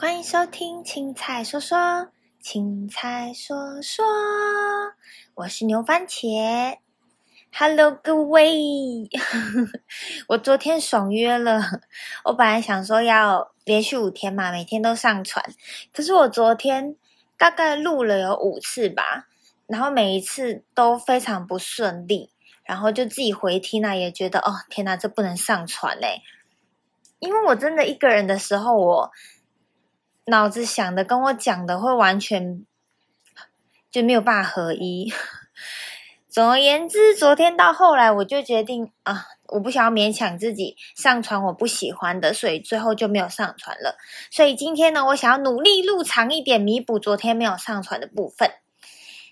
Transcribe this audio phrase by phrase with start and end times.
[0.00, 4.04] 欢迎收听青菜说说，青菜说说，
[5.34, 6.78] 我是牛番茄。
[7.52, 9.10] Hello，各位，
[10.28, 11.60] 我昨天爽约了。
[12.26, 15.44] 我本来想说要连续五天嘛，每天都上传。
[15.92, 16.94] 可是我昨天
[17.36, 19.26] 大概录了有五次吧，
[19.66, 22.30] 然后每一次都非常不顺利，
[22.62, 26.22] 然后就自己回听呢，也觉得哦，天哪，这不能上传嘞。
[27.18, 29.10] 因为我真的一个人的时候，我。
[30.28, 32.64] 脑子想的跟我讲的会完全
[33.90, 35.12] 就没有办法合一。
[36.30, 43.96] 总而言之，昨天到后来，我就决定啊，我不想要勉强自己上传我不喜欢的，所以最后就没有上传了。
[44.30, 48.52] 所以今天呢，我想要努力录长一点，弥补昨天没有上传的部分。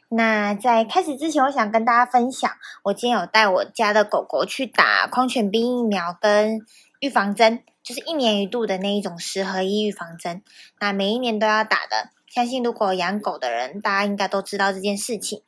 [0.09, 2.51] 那在开始之前，我想跟大家分享，
[2.85, 6.61] 我今天有带我家的狗狗去打狂犬病疫苗跟
[7.01, 7.63] 预防针。
[7.87, 10.43] 就是一年一度的那一种十合一预防针，
[10.81, 12.11] 那每一年都要打的。
[12.29, 15.43] 相信如果养狗的人，大家应该都知道这件事情。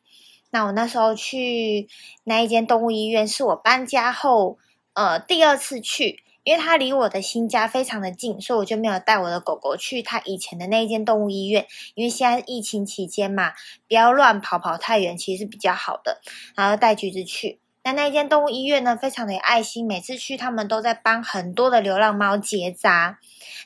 [0.51, 1.89] 那我那时候去
[2.23, 4.57] 那一间动物医院，是我搬家后
[4.93, 11.67] 呃第二次去，因为它离我的新家非常的近，所以我就没有带我的狗狗去它以前的那一间动物医院。
[11.97, 13.55] 因为现在疫情期间嘛，
[13.89, 16.21] 不要乱跑跑太远，其实是比较好的。
[16.55, 17.59] 然后带橘子去。
[17.89, 23.19] 那那间动物医院呢，非常的有爱心，每次去他们都在帮很多的流浪猫结扎。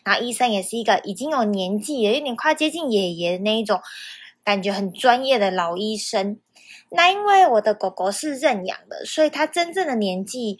[0.04, 3.80] 然后医生也是一个已经有年纪，有一点快接近爷爷的那一种
[4.44, 6.38] 感觉，很专业的老医生。
[6.90, 10.58] 那因为我的狗狗是认养的，所以它真正的年纪，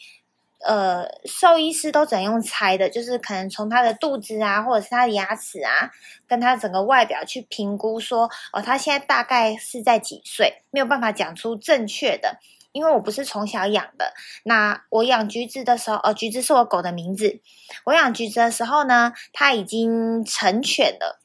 [0.66, 5.92] 呃，兽医师都只能用猜的，就是可能从它的肚子啊，或者是它的牙齿啊，
[6.26, 12.38] 跟它整个外表去评估说，哦，它现在大概是在几岁，没有办法讲出正确的。
[12.72, 17.40] 因为我不是从小养的，那我养橘子的时候，哦，橘子是我狗的名字。
[17.84, 21.20] 我养橘子的时候呢，它已经成犬了。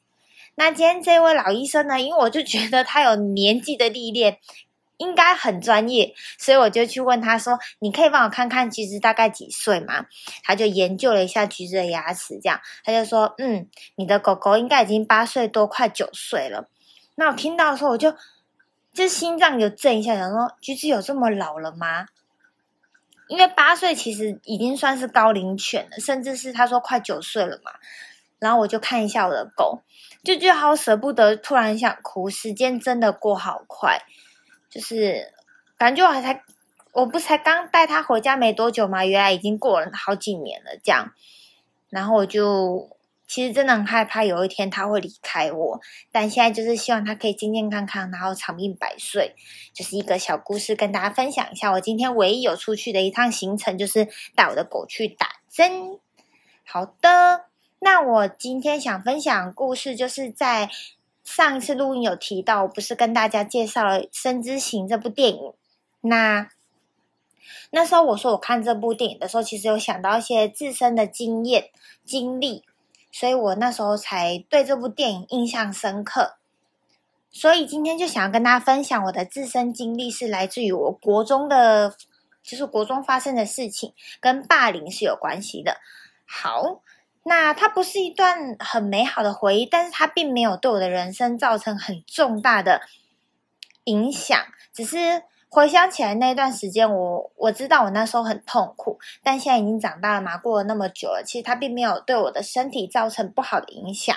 [0.56, 4.38] 那今天这位老医生呢，因为我就觉得他有年纪的历练，
[4.98, 10.06] 应该很专业，所以我就去问他说：“你可以帮我看看橘子大概几岁吗？”
[10.44, 16.68] 他就研究了一下橘子的牙齿，这样他就说：“嗯，你的狗狗应该已经八岁多，快九岁了。”
[17.16, 18.14] 那我听到的时候，我就。
[18.98, 22.08] 就心脏有震一下，想说橘子有这么老了吗？
[23.28, 27.70] 因为八岁其实已经算是高龄犬了，甚至是他说快九岁了嘛。
[28.40, 29.82] 然后我就看一下我的狗，
[30.24, 32.28] 就觉得好舍不得，突然想哭。
[32.28, 34.02] 时间真的过好快，
[34.68, 35.32] 就是
[35.76, 36.42] 感觉我还才，
[36.90, 41.12] 我不才刚带它回家没多久嘛，原来已经过了好几年了这样。
[41.88, 42.97] 然后我就。
[43.28, 45.80] 其实真的很害怕有一天他会离开我，
[46.10, 49.36] 但现在就是希望他可以健健康康，然后长命百岁。
[49.74, 51.70] 就是一个小故事跟大家分享一下。
[51.72, 55.98] 我今天唯一有出去的一趟行程，就是带我的狗去打针。
[56.64, 57.44] 好的，
[57.80, 60.70] 那我今天想分享故事，就是在
[61.22, 65.52] 上一次录音有提到，我不是跟大家介绍了《生之行》这部电影？
[66.00, 66.48] 那
[67.70, 71.68] 那时候我说我看这部电影的时候，其实有想到一些自身的经验
[72.06, 72.64] 经历。
[73.10, 76.36] 所以我那时候才对这部电影印象深刻，
[77.30, 81.94] 所以今天就想要跟大家分享我的自身经历，是来自于我国中的，
[82.42, 85.78] 就是国中发生的事情，跟霸凌是有关系的。
[86.26, 86.82] 好，
[87.24, 92.82] 那它不是一段很美好的回忆，但是它并没有对我的人生造成很重大的
[93.84, 94.38] 影响，
[94.72, 95.22] 只是。
[95.50, 104.16] 回想起来那段时间，我我知道我那时候很痛苦，但现在已经长大了嘛，过了那么久了，其实它并没有对我的身体造成不好的影响，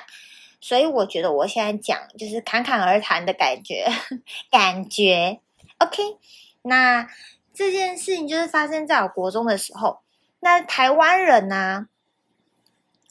[0.60, 3.88] 所以我觉得我现在讲就是侃侃而谈的感觉，
[4.52, 5.40] 感觉
[5.78, 6.04] OK。
[6.64, 7.08] 那
[7.54, 10.00] 这件事情就是发生在我国中的时候，
[10.42, 11.88] 那台湾人呢？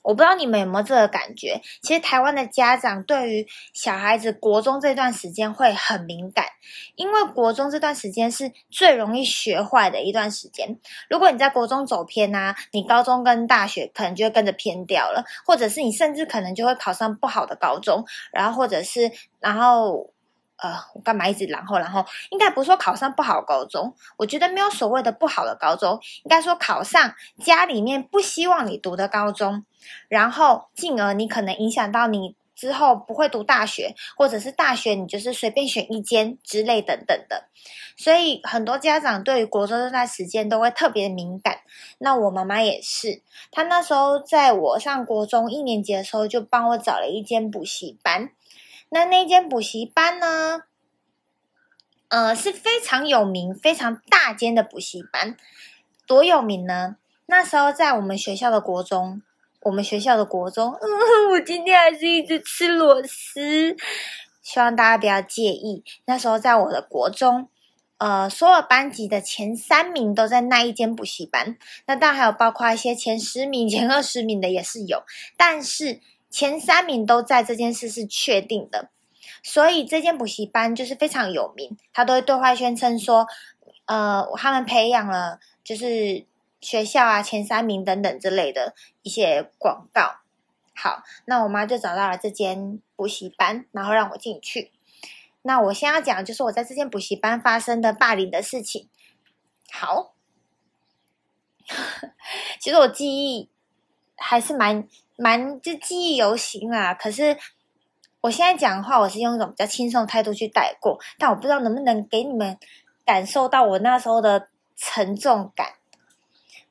[0.02, 1.60] 我不知道你们有没有这个感觉？
[1.82, 6.46] 其实台湾的家长对于小孩子国中这段时间会很敏感，
[6.94, 10.78] 因为国中这段时间是最容易学坏的一段时间。
[11.08, 20.10] 如果你在国中走偏啊，你高中跟大学可能就会跟着偏掉了，或者是你甚至可能就会考上不好的高中，然后或者是然后。
[20.62, 22.04] 呃，我干嘛一直然后然后？
[22.30, 29.64] 应该不是说考上不好高中，我觉得没有所谓的不好的高中，应该说考上家里面不希望你读的高中，
[30.08, 37.44] 然后进而你可能影响到你之后不会读大学，或者是大学你就是随便选一间之类等等的。
[37.96, 41.58] 所以很多家长对于国中这段时间都会特别敏感。
[41.98, 48.30] 那我妈妈也是，她那时候在我上国中一年级的时候，就帮我找了一间补习班。
[48.90, 50.62] 那那间补习班呢？
[52.08, 55.36] 呃，是非常有名、非常大间的补习班，
[56.06, 56.96] 多有名呢？
[57.26, 59.22] 那时候在我们学校的国中，
[59.62, 60.82] 我们学校的国中，嗯，
[61.30, 63.76] 我今天还是一直吃螺丝，
[64.42, 65.84] 希望大家不要介意。
[66.06, 67.48] 那时候在我的国中，
[67.98, 75.04] 呃，所有班级的前三名都在那一间补习班，那当然还有包括一些前十名、前二十名的也是有，
[75.36, 76.00] 但是
[76.30, 78.88] 前三名都在这件事是确定的，
[79.42, 83.26] 所以这间补习班就是非常有名，他都会对外宣称说，
[83.84, 86.24] 呃，他们培养了就是。
[86.62, 90.20] 学校啊，前三名等等之类的一些广告。
[90.74, 94.70] 好，那我妈就找到了这间补习班，然后让我进去。
[95.40, 98.90] 那我先要讲，就是我在这间补习班发生的霸凌的事情。
[99.72, 100.12] 好，
[102.60, 103.48] 其实我记忆
[104.20, 104.86] 还是蛮
[105.16, 106.94] 蛮就记忆犹新啊。
[106.94, 107.36] 可是
[108.20, 112.56] 我现在讲话，我是用一种比较轻松的态度去带过，但我不知道能不能给你们
[113.04, 115.74] 感受到我那时候的沉重感。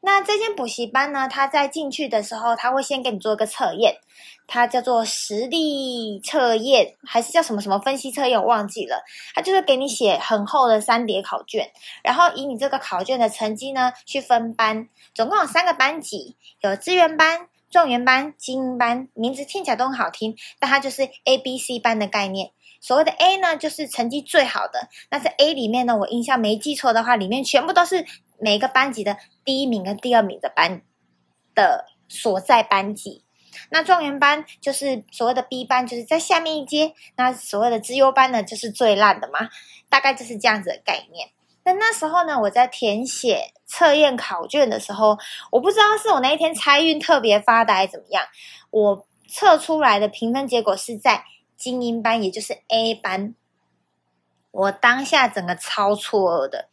[0.01, 1.27] 那这间补习班呢？
[1.27, 3.97] 他在进去的时候，他会先给你做一个测验，
[4.49, 8.39] 它叫做实力测验，还是叫什么什么分析测验？
[8.39, 9.01] 我忘记了。
[9.33, 11.71] 它就是给你写很厚的三叠考卷，
[12.03, 22.51] 然后以你这个考卷的成绩呢去分班，总共有三个班级，有资源班、状元班、精英班，名字听起来都很好听，但它就是 A、B、C 班的概念。
[22.81, 28.05] 所谓的 A 呢，就是成绩最好的，那在 A 里面呢，我印象没记错的话，里面全部都是。
[28.41, 30.81] 每一个班级的第一名跟第二名的班
[31.53, 33.25] 的所在班级，
[33.69, 36.93] 那状元班就是所谓的 B 班，就是在下面一阶。
[37.15, 39.49] 那所谓的资优班呢，就是最烂的嘛，
[39.89, 41.29] 大概就是这样子的概念。
[41.63, 45.17] 那那时候呢，我在填写测验考卷的时候，
[45.51, 48.25] 我不知道是我那一天猜运特别发达，怎么样，
[48.71, 51.25] 我测出来的评分结果是在
[51.57, 53.35] 精英班，也就是 A 班。
[54.51, 56.69] 我当下整个超错愕的。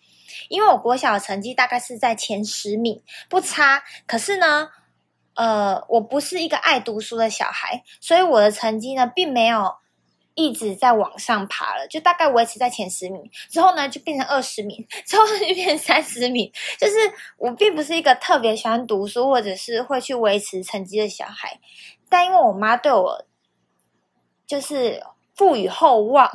[0.48, 3.82] 因为我国小的成绩大概是在前十名，不差。
[4.06, 4.68] 可是呢，
[5.36, 9.76] 呃，我不是一个爱读书的小孩，所以我的成绩呢，并没有
[10.34, 13.30] 一直在往上爬了，就大概维持在前十名。
[13.48, 16.50] 之后呢，就变成二十名，之后就变成三十名。
[16.78, 16.94] 就是
[17.38, 21.60] 我并不是一个特别喜欢读书，或者是会去维持成绩的小孩。
[22.08, 23.24] 但因为我妈对我
[24.46, 25.02] 就是
[25.34, 26.30] 赋予厚望，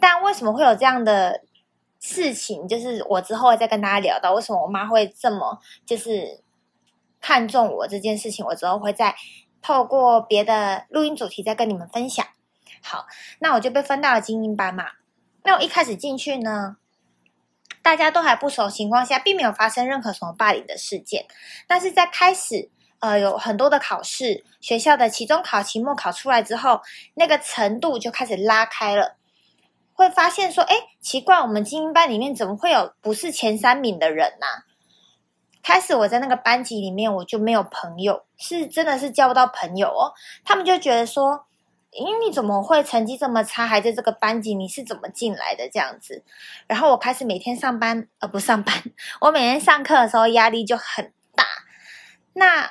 [0.00, 1.42] 但为什么会有这样的？
[2.06, 6.43] 事情就是我之后再跟大家聊到为什么我妈会这么就是
[7.24, 9.16] 看重我这件事情，我之后会再
[9.62, 12.26] 透过别的录音主题再跟你们分享。
[12.82, 13.06] 好，
[13.38, 14.84] 那我就被分到了精英班嘛。
[15.42, 16.76] 那我一开始进去呢，
[17.80, 21.24] 大家都还不熟情况下，并没有发生任何什么霸凌的事件。
[21.66, 22.68] 但是在开始
[22.98, 26.82] 呃有很多的考试，学校的期中考、期末考出来之后，
[27.14, 29.16] 那个程度就开始拉开了。
[29.94, 34.73] 会发现说，哎，奇怪，我们精英班里面怎么会有不是前三名的人呢？
[35.64, 40.12] 开始我在那个班级里面，我就没有朋友，是真的是交不到朋友哦。
[40.44, 41.46] 他们就觉得说，
[41.90, 44.54] 因为你怎么会成绩这么差，还在这个班级？
[44.54, 46.22] 你是怎么进来的这样子？
[46.66, 48.74] 然后我开始每天上班，呃，不上班，
[49.22, 51.44] 我每天上课的时候压力就很大。
[52.34, 52.70] 那，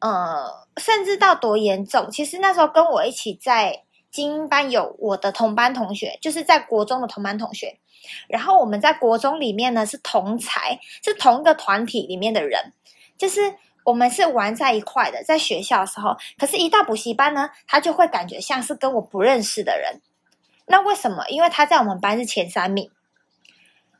[0.00, 2.10] 呃，甚至到多严重？
[2.10, 3.82] 其实那时候跟我一起在。
[4.08, 7.78] 精英班有我的同班同学，就是在国中的同班同学。
[8.28, 12.72] 然后我们在国中里面呢是同才，是同一个团体里面的人，
[13.16, 13.54] 就是
[13.84, 16.16] 我们是玩在一块的，在学校的时候。
[16.38, 20.00] 可是，一到补习班呢，他就会感觉像是跟我不认识的人。
[20.66, 21.24] 那为什么？
[21.28, 22.90] 因为他在我们班是前三名，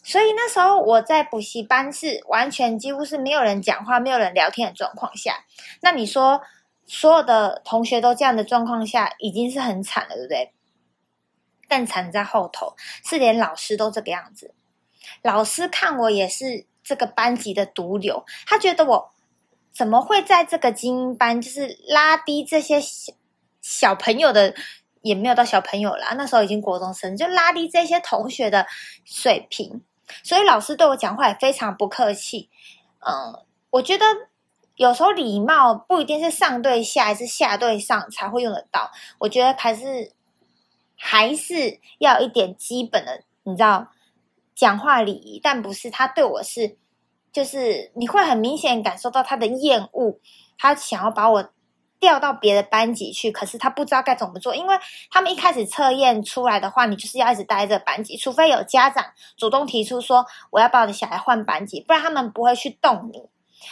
[0.03, 5.45] 所以那时候我在补习班是完全几乎是没有人讲话、没有人聊天的状况下。
[5.81, 6.41] 那你说？
[6.89, 10.53] 所有的同学都这样的状况下，已经是很惨了，对不对？
[11.69, 14.55] 更惨在后头，是连老师都这个样子。
[15.23, 19.11] 老师看我也是这个班级的毒瘤，他觉得我
[19.73, 23.13] 怎么会在这个精英班，就是拉低这些小
[23.61, 24.55] 小朋友的，
[25.03, 28.67] 也没有到小朋友啦，那时候已经国中生，就拉低这些同学的
[29.05, 29.83] 水平。
[30.23, 32.49] 所以老师对我讲话也非常不客气。
[33.01, 34.05] 嗯，我觉得。
[34.77, 40.13] 有时候礼貌不一定是上对下还是下对上才会用得到，我觉得还是
[40.97, 43.89] 还是要一点基本的，你知道
[44.55, 46.77] 讲话礼仪，但不是他对我是，
[47.33, 50.19] 就是你会很明显感受到他的厌恶，
[50.59, 51.51] 他想要把我
[51.99, 54.77] 调到别的班级去，可是他不知道该怎么做，因为
[55.11, 59.05] 他们一开始测验出来的话，你就是要一直待在班级，除非有家长
[59.37, 63.23] 主动提出说我要把我的小孩换班级，不然他们不会去动你。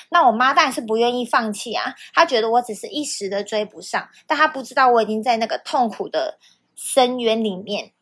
[0.09, 6.38] 那我妈当然是不愿意放弃啊，她觉得我只是一时的追不上，但她不知道我已经在那个痛苦的
[6.75, 7.93] 深渊里面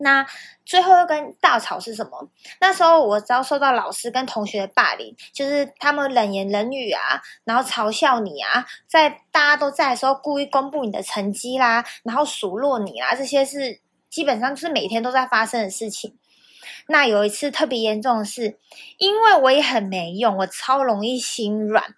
[0.00, 0.24] 那
[0.64, 2.28] 最后一根稻草是什么？
[2.60, 16.16] 那时候我遭受到老师跟同学的霸凌，就是他们冷言冷语啊，然后嘲笑你啊，在大家都在的时候故意公布你的成绩啦，然后数落你啦，这些是基本上就是每天都在发生的事情。
[16.86, 18.56] 那有一次特别严重的是，
[18.98, 21.96] 因为我也很没用，我超容易心软，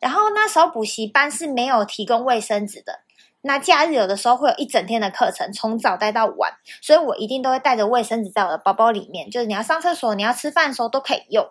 [0.00, 3.02] 然后那时候补习班是没有提供卫生纸的。
[3.42, 11.48] 那假日有的时候会有一整天的课程，从早带到晚，所以我一定都会带着卫生纸在我的包包里面，就是你要上厕所、你要吃饭的时候都可以用。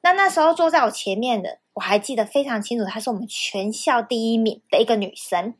[0.00, 5.54] 那那时候坐在我前面的，我还记得非常清楚，她是我们全校第一名的一个女生，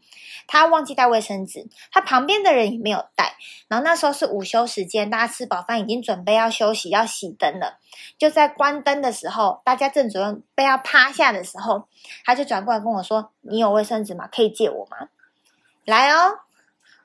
[0.46, 3.34] 她忘记带卫生纸，她旁边的人也没有带。
[3.68, 7.78] 然后那时候是午休时间，大家吃饱饭已经准备要休息、要熄灯了，
[8.16, 11.88] 就在关灯的时候，大家正准备要趴下的时候，
[12.24, 14.28] 她就转过来跟我说：“你有卫生纸吗？
[14.30, 15.08] 可以借我吗？”
[15.88, 16.40] 来哦，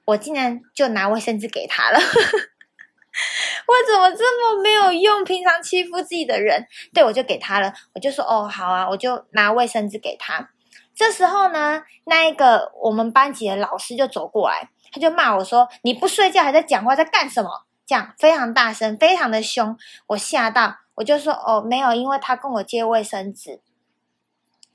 [0.04, 1.98] 我竟然就拿卫生纸给他了。
[3.66, 5.24] 我怎么这么没有用？
[5.24, 7.74] 平常欺负自己的人，对我就给他了。
[7.96, 10.50] 我就说哦，好啊，我就拿卫生纸给他。
[10.94, 19.78] 这时候呢，那一个我们班级的老师就走过来，他就骂我说：“你不睡觉还在讲话，在干什么？”这样非常大声，非常的凶。
[20.08, 23.62] 我吓到，我就说：“哦，没有，因为他跟我借卫生纸。”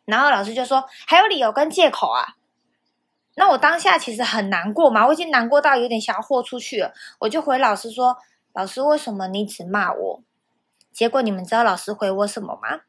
[0.06, 2.36] 然后老师就说：“还有理由跟借口啊？”
[3.38, 6.92] 那我当下其实很难过嘛，我已经难过到有点想要豁出去了。
[7.20, 8.18] 我就回老师说
[8.52, 10.22] ：“老师，为什么你只骂我？”
[10.92, 12.80] 结果你们知道老师回我什么吗？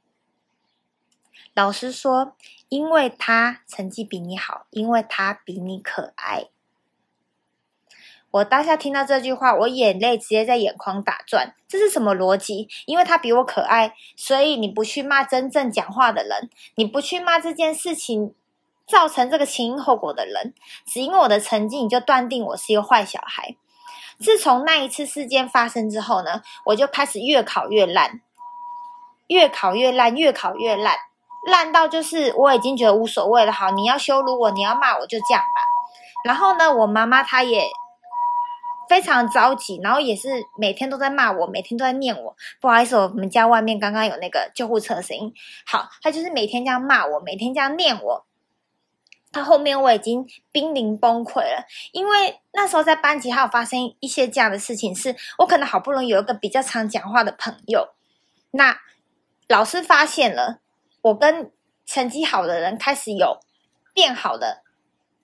[1.54, 2.36] 老师说
[2.68, 6.46] ：“因为他成绩比你好，因为他比你可爱。”
[8.32, 11.54] 我当下听到这句话，我眼泪直接在眼眶打转。
[11.68, 12.68] 这是什么逻辑？
[12.88, 18.34] 因为他比我可爱，所以你不去骂真正讲话的人，你不去骂这件事情。
[18.90, 20.54] 造成这个前因后果的人，
[20.86, 23.56] 只因为我的成绩，你就断定我是一个坏小孩。
[24.20, 28.20] 自从那一次事件发生之后呢，我就开始越考越烂，
[29.28, 30.98] 越考越烂，越考越烂，
[31.48, 33.52] 烂到就是我已经觉得无所谓了。
[33.52, 35.62] 好，你要羞辱我，你要骂我，就这样吧。
[36.26, 37.64] 然后呢，我妈妈她也
[38.90, 40.28] 非常着急，然后也是
[40.58, 42.36] 每天都在骂我，每天都在念我。
[42.60, 45.34] 不好意思，我们家外面刚刚有那个救护车声音。
[45.66, 48.26] 好，她就是每天这样骂我，每天这样念我。
[49.32, 57.90] 到后面我已经濒临崩溃了，因为那时候在班级还有发生一些这样的事情，是我可能好不容易有一个比较常讲话的朋友，
[58.52, 58.80] 那
[59.48, 60.60] 老师发现了
[61.02, 61.52] 我跟
[61.86, 63.40] 成绩好的人开始有
[63.94, 64.64] 变好的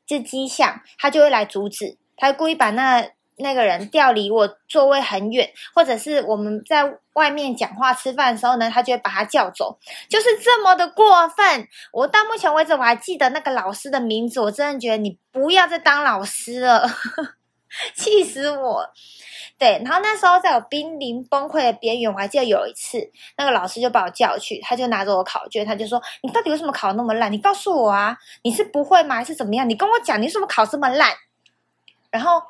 [0.05, 3.09] 这迹象，他就会来阻止，他故意把那。
[3.37, 9.77] 那个人调离我座位很远，或者是我们在外面讲话吃饭的时候呢，他就会把他叫走，
[10.09, 11.67] 就是这么的过分。
[11.91, 16.87] 我到目前为止我还记得那个老师的名字，我真的觉得你不要再当老师了，
[17.93, 18.89] 气死我！
[19.57, 27.31] 对，然后那时候在我濒临崩溃的边缘，我还记得有一次，那个老师就把我叫去，他就拿着我考卷，他就说：“你到底为什么考那么烂？
[27.31, 29.15] 你告诉我啊，你是不会吗？
[29.15, 29.69] 还是怎么样？
[29.69, 31.11] 你跟我讲，你为什么考这么烂？”
[32.11, 32.41] 然后。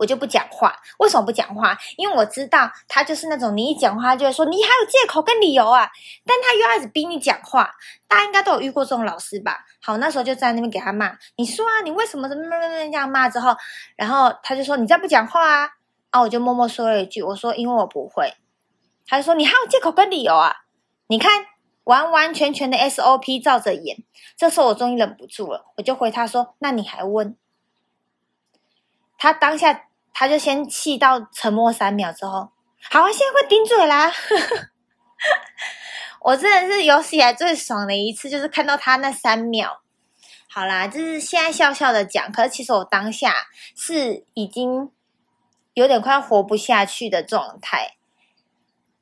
[0.00, 1.76] 我就不讲话，为什么不讲话？
[1.98, 5.90] 因为我知道他就是那种你一讲话就会说你还有借口跟理由啊，
[6.24, 7.70] 但他又开始逼你讲话。
[8.08, 9.66] 大家应该都有遇过这种老师吧？
[9.82, 13.54] 好，那时候就在那边给他骂，你说啊，你为什么怎么怎么这样骂之后，
[13.94, 15.70] 然后他就说你再不讲话啊，
[16.08, 18.32] 啊，我就默默说了一句，我说因为我不会。
[19.06, 20.64] 他就说你还有借口跟理由啊？
[21.08, 21.44] 你看
[21.84, 23.98] 完完全全的 SOP 照着演。
[24.34, 27.36] 这时候我终于忍不住了，我就回他说，那你还问？
[29.18, 29.88] 他当下。
[30.12, 32.50] 他就先气到沉默三秒之后，
[32.90, 34.12] 好，现在快顶嘴啦！
[36.22, 39.80] 我真的是有史以来最爽的一次，就是看到他那三秒。
[40.52, 43.32] 好啦，就是现在笑笑的讲，可是其实我当下
[43.76, 44.90] 是已经
[45.74, 47.96] 有点快活不下去的状态。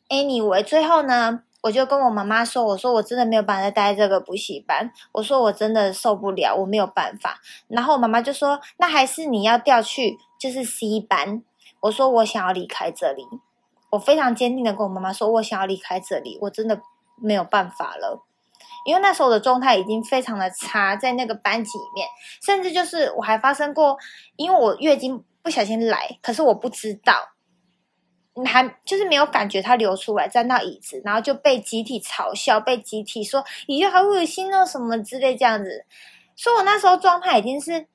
[0.08, 11.42] Anyway，最后呢，我就跟我妈妈说：“我说我真的没有办法再待这个补习班，我说我真的受不了，我没有办法。”然后我妈妈就说：“那还是你要调去。”就是 C 班，
[11.80, 13.26] 我说我想要离开这里，
[13.90, 16.80] 我非常坚定的跟我妈妈说，我想要离开这里，我真的
[17.16, 18.24] 没有办法了，
[18.84, 22.06] 因为那时候的状态已经非常的差，在那个班级里面，
[22.40, 23.98] 甚至就是我还发生过，
[24.36, 27.14] 因为我月经不小心来，可是我不知道，
[28.44, 35.84] 还就是没有感觉它流出来，沾到椅子，然后就被集体嘲笑，被集体说你就好恶心哦什么之类这样子，
[36.36, 37.88] 所以我那时候状态已经是。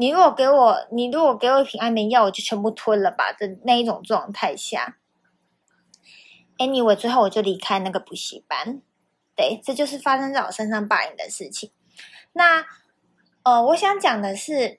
[0.00, 4.96] 你如果给我，你如果给我一瓶安眠药，我就全部吞了吧的那一种状态下。
[6.56, 8.80] Anyway，最后我就离开那个补习班。
[9.34, 11.72] 对，这就是发生在我身上霸凌的事情。
[12.32, 12.64] 那，
[13.42, 14.78] 呃，我想讲的是，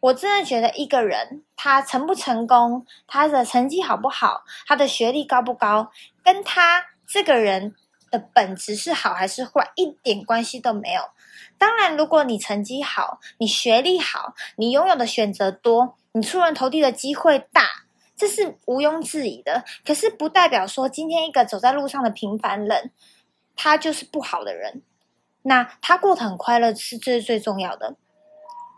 [0.00, 5.92] 我真的觉得一个人他成不成功，他的成绩好不好，他的学历高不高，
[6.24, 7.74] 跟他这个人
[8.10, 11.02] 的本质是好还是坏一点关系都没有。
[11.58, 17.62] 当然，如果你成绩好，你学历好，你拥有的选择多，你出人头地的机会大，
[18.16, 19.64] 这是毋庸置疑的。
[19.84, 22.90] 可是，不代表说今天一个走在路上的平凡人，
[23.54, 24.82] 他就是不好的人。
[25.42, 27.94] 那他过得很快乐是最最重要的。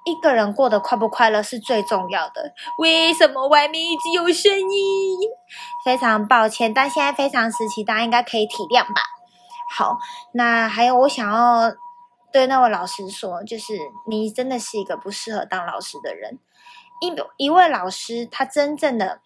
[0.05, 2.55] 一个人过得快不快乐是最重要的。
[2.79, 5.19] 为什么外面一直有声音？
[5.85, 9.03] 非常抱歉，但现在非常时期，大家应该可以体谅吧。
[9.71, 9.99] 好，
[10.33, 11.71] 那还有我想要
[12.33, 13.75] 对那位老师说，就是
[14.09, 16.39] 你真的是一个不适合当老师的人。
[17.01, 19.21] 一一位老师，他真正的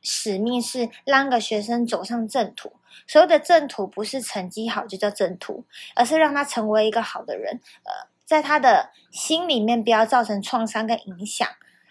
[0.00, 2.72] 使命是让个学生走上正途。
[3.06, 7.60] 所有的正途不是成绩好就叫正途，而是让他成为一个好的人。
[7.84, 8.08] 呃。
[8.26, 11.48] 在他的心里面，不要造成创伤跟影响，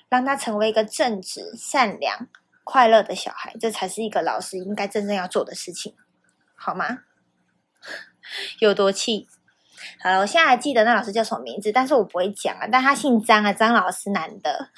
[0.09, 2.27] 让他成为一个正直、善良、
[2.65, 5.95] 快乐的小孩，这才是一个老师应该真正要做的事情，
[6.53, 7.03] 好吗？
[8.59, 9.29] 有多气？
[10.01, 12.67] 好了，我现在还记得那老师叫什么名字，但是我不会讲啊。
[12.71, 14.69] 但他姓张啊，张老师，男的。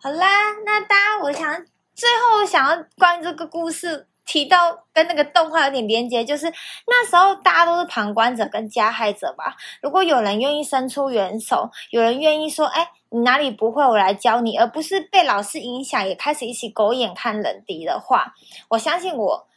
[0.00, 0.26] 好啦，
[0.64, 4.08] 那大家，我想最后想要关于这个故事。
[4.24, 6.46] 提到跟那个动画有点连接，就是
[6.86, 9.56] 那时候大家都是旁观者跟加害者吧。
[9.82, 18.32] 如果有人愿意伸出援手，有人愿意说：“哎，你哪里不会，我来教你。”而不是被老师影响，也开始一起狗眼看人低的话，
[18.70, 19.48] 我相信我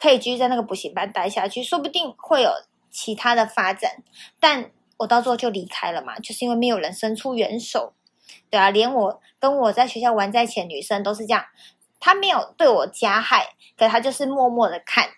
[0.00, 2.50] 可以继续在那个补习班待下去，说不定会有
[2.90, 4.02] 其他的发展。
[4.40, 7.92] 但我到最后就离开了嘛，就是因为没有人伸出援手，
[8.50, 11.44] 对啊，连我跟我在学校玩在一起的女生都是这样。
[12.00, 15.10] 她没有对我加害，可她就是默默的看，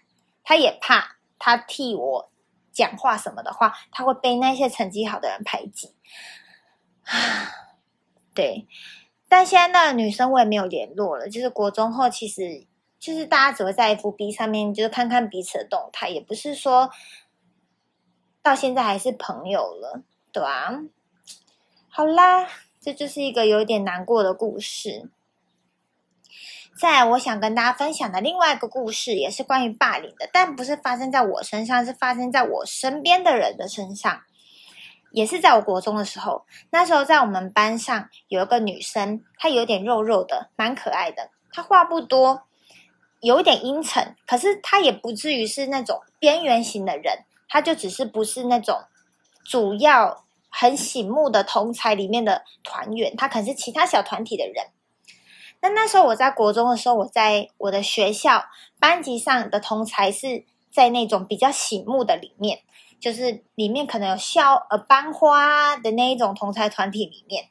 [0.43, 2.31] 她也怕她替我
[2.73, 5.95] 讲话什么的话，她会被那些成绩好的人排挤。
[7.05, 7.15] 啊
[8.35, 8.67] 对，
[9.29, 11.29] 但现在那个女生我也没有联络了。
[11.29, 12.67] 就是国中后，其实
[13.03, 16.89] 就是大家只会在 FB 上面就是看看彼此的动态，也不是说
[18.41, 20.81] 到现在还是朋友了，对吧？
[21.89, 22.47] 好啦，
[22.81, 25.11] 这就是一个有点难过的故事。
[26.79, 34.23] 在我想跟大家分享的另外一个故事，也是关于霸凌的，但不是发生在我身上，是发生在我身边的人的身上。
[35.11, 41.31] 也是在我国中的时候，那时候在我们班上有一个女生，她有点肉肉的，蛮可爱的。
[41.53, 42.45] 她话不多，
[43.23, 48.83] 有一点阴沉，可是他也不至于是那种边缘型的人，他就只是不是那种
[49.45, 54.67] 主要很醒目的同才里面的团员，他可能是其他小团体的人。
[55.61, 58.47] 那那时候我在国中的时候，我在我的学校
[58.81, 62.59] 班级上的同才是在那种比较醒目的里面，
[62.99, 67.51] 就是里面可能有校呃班花的那一种同才团体里面。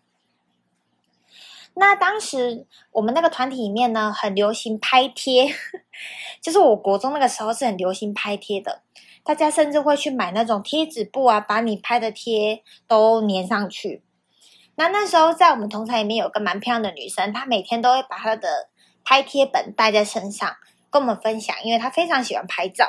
[1.73, 5.53] 那当时我们那个团体里面呢，很流行拍贴，
[6.41, 8.81] 就是我国中那个时候是很流行拍贴的，
[9.23, 14.03] 大家甚至会去买那种贴纸布啊，把你拍的贴都粘上去。
[14.75, 18.69] 那那时候，在我们同台里面有个蛮漂亮的女生，她每天都会把她的
[19.03, 20.55] 拍贴本带在身上，
[20.89, 22.85] 跟我们分享，因为她非常喜欢拍照。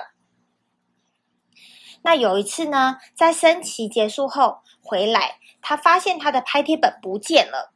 [2.02, 7.71] 那有一次呢，在升旗结束后回来，她发现她的拍贴本不见了，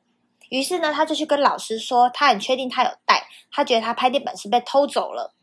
[0.50, 5.34] 于是呢，他就去跟老师说，他很确定他有带，他觉得他拍贴本是被偷走了。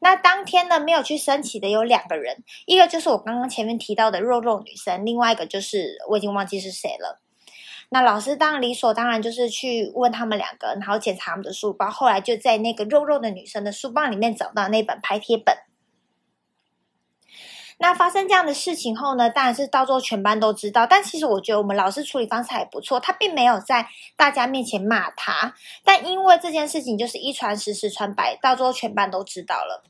[0.00, 7.20] 那当天呢，没有去升旗的有两个人，一个就是我刚刚前面提到的肉肉女生，另外一个就是我已经忘记是谁了。
[7.90, 11.90] 那老师当然理所当然就是去问他们两个，然后检查他们的书包。
[11.90, 15.54] 后来就在那个肉肉的女生的书包里面找到那本拍贴本。
[17.82, 20.86] 那发生这样的事情后呢，当然是到最后全班都知道。
[20.86, 25.54] 但其实我觉得我们老师处理方式还不错，他并没有在大家面前骂他。
[25.82, 29.82] 但因为这件事情就是一传十，十传百，到最后全班都知道了。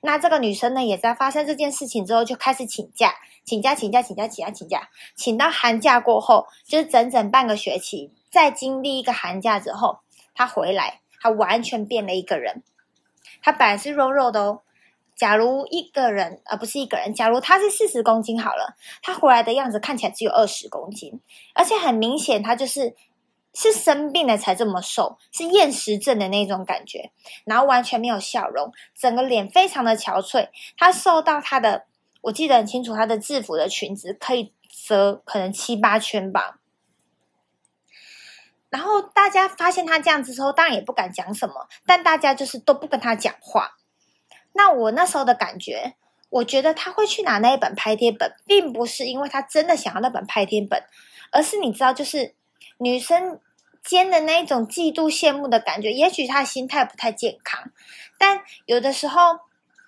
[0.00, 3.12] 那这个女生呢，也在发生这件事情之后就开始请假，
[3.44, 9.98] 请假，请假，请假，请假，请假，请到寒假过后，就是整整半个学期，在经历一个寒假之后，
[10.34, 12.62] 她回来，她完全变了一个人。
[13.42, 14.62] 她本来是肉肉的哦，
[15.16, 21.20] 假如一个人，而不是一个人，假如他是四十公斤好了，他回来的样子看起来只有二十公斤，
[21.54, 22.94] 而且很明显，他就是。
[23.58, 27.10] 是生病了才这么瘦，是厌食症的那种感觉，
[27.46, 30.50] 然后完全没有笑容，整个脸非常的憔悴。
[30.76, 31.86] 他瘦到他的，
[32.20, 36.58] 我记得很清楚，他的制服的裙子可以折可能七八圈吧。
[38.68, 43.78] 然后大家发现他这样子之后，当然也不敢讲什么，但大家就是都不跟他讲话。
[44.56, 45.94] 那我那时候的感觉，
[46.30, 50.82] 我觉得他会去拿那一本拍贴本，并不是因为他真的想要那本拍贴本，
[51.30, 52.34] 而是你知道，就是
[52.78, 53.38] 女生
[53.84, 55.92] 间的那一种嫉妒、羡慕的感觉。
[55.92, 57.70] 也许他心态不太健康，
[58.18, 59.20] 但有的时候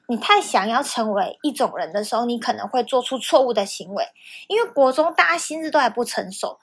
[0.07, 4.05] 你太想要成为一种人的时候，你可能会做出错误的行为。
[4.49, 6.59] 因为国中大家心智都还不成熟，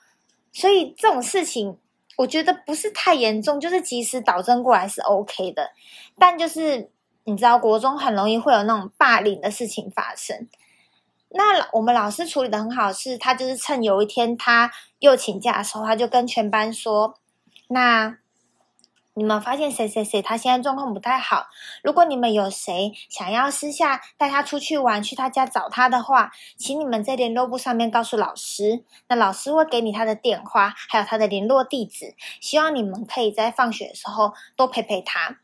[0.54, 1.80] 所以这种事情
[2.18, 5.72] 我觉得不是太严重，就是及时导正过来是 OK 的。
[6.20, 6.91] 但就是。
[7.28, 10.48] 你知道国中很容易会有那种霸凌的事情发生，
[11.30, 17.16] 那我们老师处理的很好，是他就是趁有一天他又请假的时候，他就跟全班说
[17.70, 18.20] ：“那
[19.16, 21.48] 你们发现谁谁谁他现在状况不太好，
[21.82, 35.40] 如果你们有谁想要私下带他出去玩，去他家找他的话，请你们在联络簿上面告诉老师，那老师会给你他的电话，还有他的联络地址，希望你们可以在放学的时候多陪陪他。”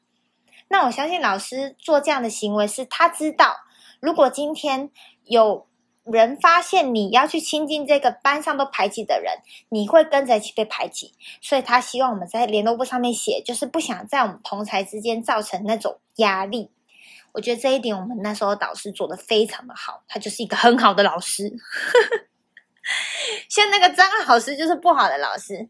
[0.71, 3.57] 那我相信老师做这样的行为是他知道，
[3.99, 4.89] 如果今天
[5.25, 5.67] 有
[6.05, 16.71] 人发现你要去亲近这个班上都排挤的人，你会跟着一起被排挤，所以他希望我们在联络簿上面写，就是不想在我们同才之间造成那种压力。
[17.33, 21.53] 我觉得这一点我们那时候导师做的非常的好，他就是一个很好的老师。
[23.49, 25.69] 像那个张老师就是不好的老师。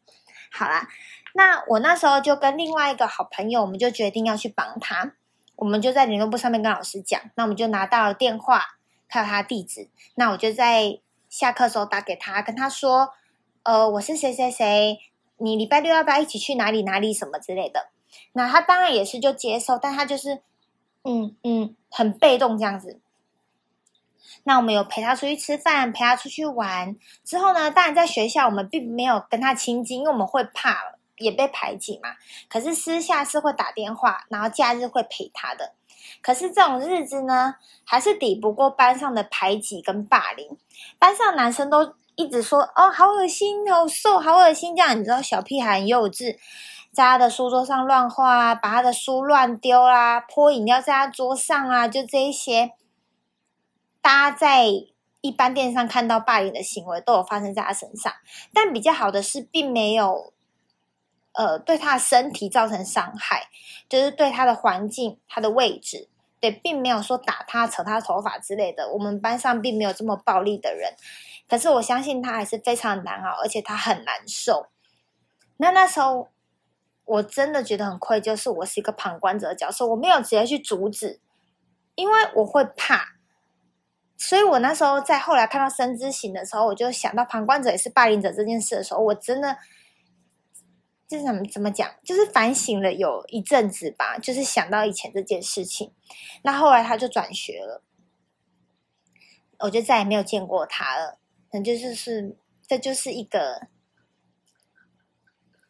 [0.52, 0.88] 好啦。
[1.34, 5.14] 那我那时候就跟另外一个好朋友，我们就决定要去帮他。
[5.56, 8.64] 我们就在联络簿上面跟老师讲，那我们就拿到了电话，
[9.08, 9.90] 还有他地址。
[10.16, 13.14] 那我就在下课时候打给他，跟他说
[13.64, 15.00] ：“呃，我是谁谁谁，
[15.38, 17.90] 你礼拜六要不要一起去哪里哪里什么之类的？”
[18.34, 20.42] 那他当然也是就接受，但他就是
[21.04, 23.00] 嗯嗯很被动这样子。
[24.44, 30.91] 那我们有陪他出去吃饭，陪他出去玩之后呢，当然在学校我们并没有跟他亲近，因为我们会怕。
[31.22, 32.10] 也被排挤嘛，
[32.50, 35.74] 可是私下是会打电话，然后假日会陪他的。
[36.22, 37.56] 可是这种日子呢，
[37.86, 40.58] 还是抵不过班上的排挤跟霸凌。
[41.00, 46.36] 班上男生都一直说：“哦，好恶心，好瘦，好恶心。”这样你知道，小屁孩很幼稚，
[46.92, 52.72] 在他的书桌上乱画，把他的书乱丢啦，泼饮料在他桌上啊，就这一些。
[54.02, 54.66] 大家在
[55.22, 58.12] 一般电视上看到霸凌的行为，都有发生在他身上。
[58.54, 60.34] 但比较好的是，并没有。
[61.42, 63.48] 呃，对他的身体造成伤害，
[63.90, 66.08] 就是对他的环境、他的位置，
[66.40, 68.88] 对，并没有说打他、扯他头发之类的。
[68.94, 70.94] 我们班上并没有这么暴力的人，
[71.50, 74.68] 可是我相信他还是非常难熬，而且他很难受。
[75.58, 76.28] 那那时候
[77.06, 81.20] 我真的觉得很愧疚，是我是一个旁观者的角色，我没有直接去阻止，
[81.96, 83.16] 因为我会怕。
[84.16, 89.58] 所以我那时候在后来看到深之行的时候，我就想到旁观者也是霸凌者这件事的时候，我真的。
[91.18, 91.90] 是怎么怎么讲？
[92.04, 95.92] 就是反省了有一阵子吧，就是想到以前这件事情。
[96.44, 97.84] 那后来他就转学了，
[99.60, 101.20] 我就再也没有见过他了。
[101.52, 103.68] 那就是是，这就是一个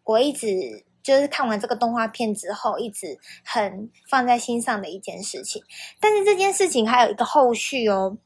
[0.04, 5.64] 我一直就是看完这个动画片之后，一直很放在心上的一件事情。
[6.00, 8.18] 但是这件事情还有一个后续哦。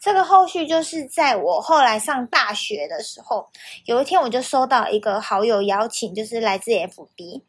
[0.00, 3.48] 这个后续就是在我后来上大学的时候，
[3.86, 7.42] 有一天我就收到一个好友邀请，就是来自 FB。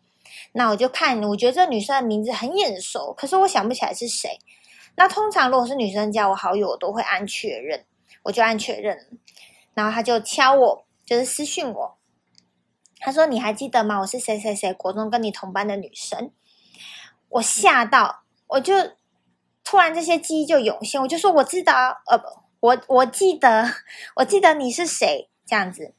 [0.53, 4.39] 那我就看，我觉得这女生的名字很眼熟，可是我想不起来是谁。
[4.95, 7.85] 那通常如果是女生加我好友，我都会按确认，
[8.23, 8.97] 我就按确认。
[9.73, 11.97] 然后他就敲我，就是私讯我，
[12.99, 13.99] 他说：“你还记得吗？
[13.99, 16.31] 我是谁谁谁，国中跟你同班的女生。”
[17.27, 18.73] 我吓到，我就。
[19.65, 22.21] 突然，这些记忆就涌现，我就说我知道，呃，
[22.59, 23.69] 我我记得，
[24.15, 25.93] 我记得你是谁这样子。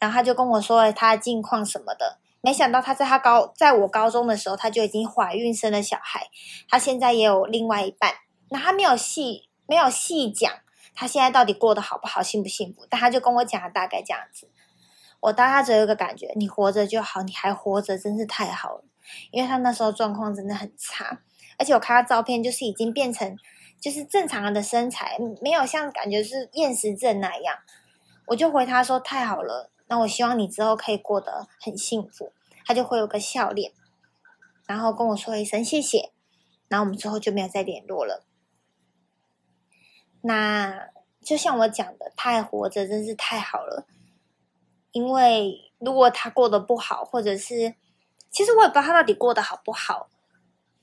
[0.00, 2.18] 然后他就跟我说他的近况什么的。
[2.40, 6.28] 没想到他在他高，在我高中的时候，他就已经怀孕生了小孩，
[6.68, 8.14] 他现在也有另外一半。
[8.50, 10.52] 那他没有细没有细讲
[10.94, 14.48] 他现在到底过得好不好，幸不幸福，但他就跟我讲了大概这样子。
[15.20, 18.84] 我当他只有一个感觉，你活着就好，你还活着真是太好了，
[19.30, 21.20] 因为他那时候状况真的很差。
[21.58, 23.36] 而且我看他照片，就是已经变成
[23.80, 27.58] 就是正常的身材，没有像感觉是厌食症那样。
[28.26, 32.32] 我就回他说：“太好了，那我希望你之后可以过得很幸福。”
[32.64, 33.72] 他就会有个笑脸，
[34.66, 36.12] 然后跟我说一声谢谢。
[36.68, 38.22] 然后我们之后就没有再联络了。
[40.20, 40.90] 那
[41.22, 43.86] 就像我讲的，他还活着真是太好了。
[44.92, 47.74] 因为如果他过得不好，或者是
[48.30, 50.10] 其实我也不知道他到底过得好不好。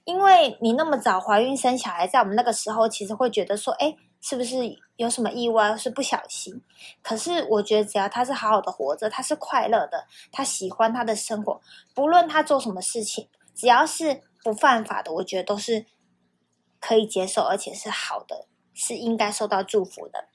[0.06, 4.56] 因为你那么早怀孕生小孩，在我们那个时候，其实会觉得说，哎，是不是
[4.96, 6.62] 有什么意外，是不小心？
[7.02, 11.60] 可是我觉得，只要他是好好的活着，他是快乐的，他喜欢他的生活，
[11.94, 15.86] 不论他做什么事情，只要是不犯法的，我觉得都是
[16.80, 18.48] 可以接受，而且是好的。
[18.78, 20.28] 是应该受到祝福的。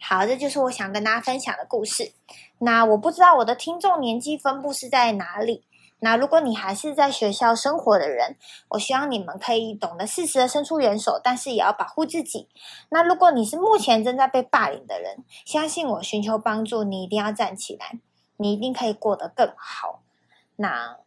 [0.00, 2.14] 好，这就是我想跟大家分享的故事。
[2.60, 5.66] 那我不知道我的听众年纪分布是在哪里。
[6.00, 8.36] 那如果你还是在学校生活的人，
[8.68, 12.48] 我希望你们可以懂得适时的伸出援手，但是也要保护自己。
[12.90, 17.98] 那如果你是目前正在被霸凌的人，相信我，寻求帮助，你一定要站起来，
[18.36, 20.02] 你一定可以过得更好。
[20.56, 20.98] 那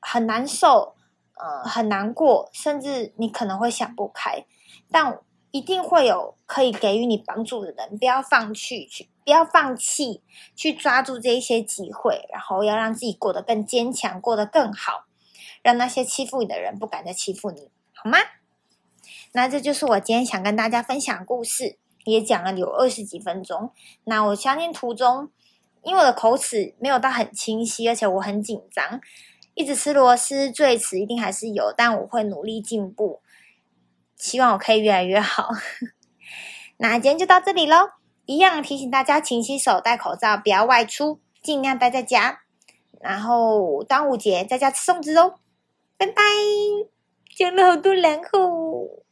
[0.00, 0.94] 很难受，
[1.34, 4.44] 呃，很难过，甚至你可能会想不开，
[4.90, 5.18] 但。
[5.50, 10.22] 一定会有可以给予你帮助的人，不要放弃，去不要放弃，
[10.56, 15.04] 去抓住这一些机会，然后要让自己过得更坚强，过得更好，
[15.62, 18.16] 让那些欺负你的人不敢再欺负你，好吗？
[19.32, 23.70] 那这就是我今天想跟大家分享故事，也讲了有二十几分钟。
[24.04, 25.30] 那我相信途中，
[25.82, 28.98] 因为我的口齿没有到很清晰，而且我很紧张，
[29.52, 33.20] 一直吃螺丝，最迟一定还是有，但我会努力进步。
[34.16, 35.50] 希望我可以越来越好。
[36.80, 37.97] 那今天就到这里喽。
[38.28, 42.40] 一样提醒大家，勤洗手、戴口罩，不要外出，尽量待在家。
[43.00, 45.36] 然后端午节在家吃粽子哦。
[45.96, 46.22] 拜拜，
[47.34, 49.02] 讲了好多然后。